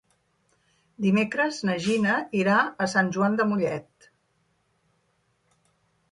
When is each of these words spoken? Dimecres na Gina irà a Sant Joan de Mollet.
Dimecres 1.05 1.57
na 1.67 1.75
Gina 1.83 2.15
irà 2.39 2.55
a 2.85 2.87
Sant 2.93 3.11
Joan 3.17 3.35
de 3.41 3.45
Mollet. 3.49 4.09